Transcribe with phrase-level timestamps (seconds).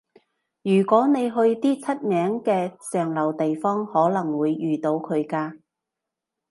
[0.63, 5.59] 如果你去啲出名嘅上流地方，可能會遇到佢㗎